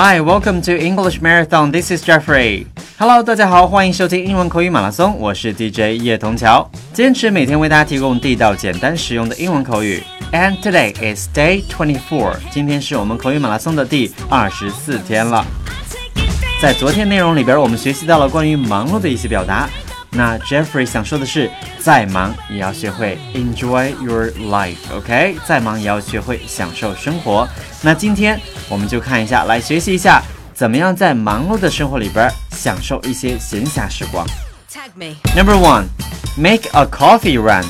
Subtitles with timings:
[0.00, 1.72] Hi, welcome to English Marathon.
[1.72, 2.66] This is Jeffrey.
[2.98, 10.00] Hello，大家好，欢迎收听英文口语马拉松，我是 DJ 叶童桥，坚持每天为大家提供地道、简单、实用的英文口语。
[10.30, 12.36] And today is day twenty-four.
[12.52, 15.44] 今天是我们口语马拉松的第二十四天了。
[16.62, 19.68] 在昨天内容里边，我们学习到了关于忙碌的一些表达。
[20.17, 21.49] 那 Jeffrey 想说的是，
[21.79, 25.35] 再忙也要学会 enjoy your life，OK？、Okay?
[25.45, 27.47] 再忙也要学会享受生活。
[27.81, 28.39] 那今天
[28.69, 30.21] 我们就看一下，来学习一下，
[30.53, 34.25] 怎么样在忙碌的生活里边享受一些闲暇时光。
[34.71, 35.15] Tag me.
[35.35, 35.87] Number one,
[36.37, 37.65] make a coffee run.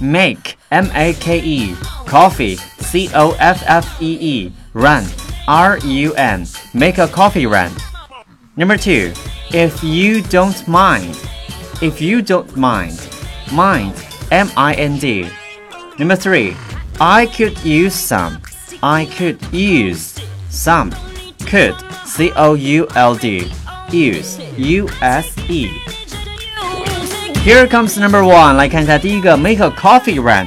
[0.00, 1.74] Make M A K E
[2.06, 5.04] coffee C O F F E E run
[5.46, 7.70] R U N make a coffee run.
[8.56, 9.12] Number two,
[9.50, 11.16] if you don't mind.
[11.80, 12.98] If you don't mind,
[13.52, 13.92] mind
[14.30, 15.26] M I N D.
[15.98, 16.56] Number three,
[16.98, 18.38] I could use some.
[18.80, 20.14] I could use
[20.50, 20.90] some.
[21.50, 21.74] Could
[22.06, 23.50] C O U L D.
[23.90, 25.68] Use U S E.
[27.44, 28.54] Here comes number one.
[28.54, 30.46] 来看一下第一个，make a coffee run。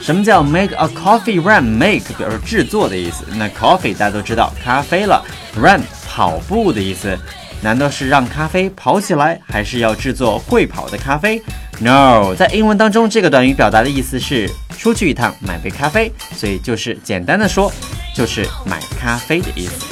[0.00, 3.24] 什么叫 make a coffee run？make 表示制作的意思。
[3.36, 5.24] 那 coffee 大家都知道，咖啡了。
[5.56, 7.18] run 跑步的意思。
[7.61, 11.41] 难道是让咖啡跑起来，还是要制作会跑的咖啡
[11.79, 17.71] ？No，在英文当中，这个短语表达的意思是出去一趟买杯咖啡，所以就是简单的说，
[18.15, 19.85] 就是买咖啡的意思。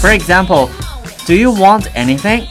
[0.00, 2.44] For example，Do you want anything？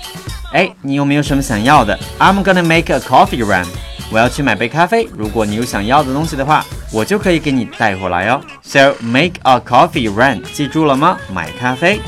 [0.53, 3.65] 哎，你有没有什么想要的？I'm gonna make a coffee run。
[4.11, 5.07] 我要去买杯咖啡。
[5.15, 8.41] 如果你有想要的东西的话，我就可以给你带回来哦。
[8.63, 11.17] So make a coffee run，记住了吗？
[11.31, 11.99] 买咖啡。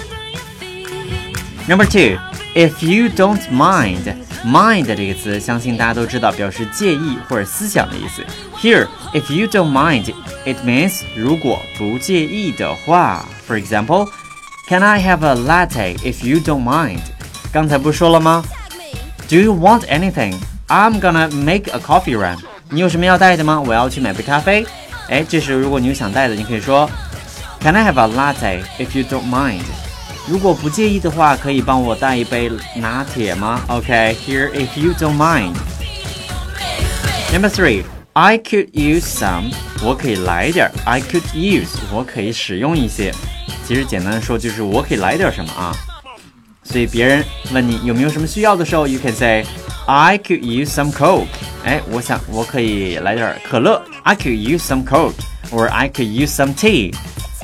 [1.71, 2.19] Number two,
[2.55, 8.25] if you don't mind, mind 这个词，相信大家都知道，表示介意或者思想的意思。
[8.61, 13.27] Here, if you don't mind, it means 如果不介意的话。
[13.49, 14.09] For example,
[14.69, 17.01] can I have a latte if you don't mind?
[17.53, 18.45] 刚才不是说了吗？
[19.29, 20.34] Do you want anything?
[20.69, 22.39] I'm gonna make a coffee run.
[22.71, 23.61] 你有什么要带的吗？
[23.61, 24.67] 我要去买杯咖啡。
[25.09, 26.89] 哎，这时候如果你有想带的，你可以说，
[27.61, 29.62] Can I have a latte if you don't mind?
[30.28, 33.61] 如果不介意的话，可以帮我带一杯拿铁吗？
[33.69, 35.55] OK，here、okay, if you don't mind.
[37.33, 39.53] Number three, I could use some.
[39.83, 41.69] 我可以来点 I could use.
[41.93, 43.12] 我可以使用一些。
[43.67, 45.72] 其实简单的说就是我可以来点什么啊。
[46.65, 49.44] 所以别人问你有没有什么需要的时候，you can say
[49.87, 51.27] I could use some Coke.
[51.65, 53.81] 哎，我想我可以来点可乐。
[54.03, 55.15] I could use some Coke,
[55.53, 56.93] or I could use some tea.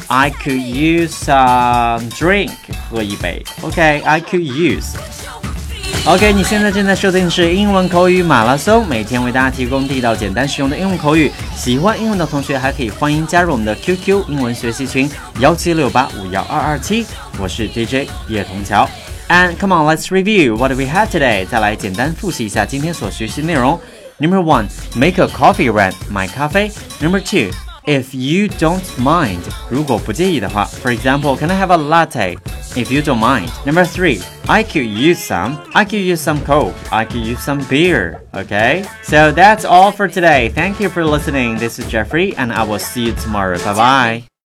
[0.09, 2.51] I could use some drink，
[2.91, 3.43] 喝一杯。
[3.63, 11.31] OK，I、okay, could use。OK，你现在正在收听的是英文口语马拉松，每天为大家提供地道、简单、实用的英文口语。
[11.57, 15.09] 喜欢英文的同学还可以欢迎加入我们的 QQ 英文学习群
[15.39, 17.07] 幺七六八五幺二二七，
[17.39, 18.89] 我是 DJ 叶童桥。
[19.29, 21.47] And come on, let's review what we had today。
[21.47, 23.81] 再来简单复习一下今天所学习的内容。
[24.19, 26.71] Number one, make a coffee run，买咖啡。
[27.01, 27.53] Number two.
[27.87, 32.37] If you don't mind，如果不介意的话，For example, can I have a latte?
[32.75, 33.51] If you don't mind.
[33.67, 35.59] Number three, I could use some.
[35.75, 36.75] I could use some Coke.
[36.91, 38.21] I could use some beer.
[38.35, 38.85] Okay?
[39.03, 40.51] So that's all for today.
[40.55, 41.59] Thank you for listening.
[41.59, 43.59] This is Jeffrey, and I will see you tomorrow.
[43.59, 44.33] Bye bye.